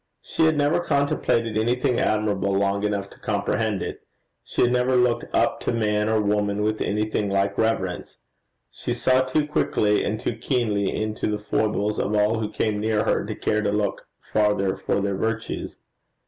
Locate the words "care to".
13.35-13.71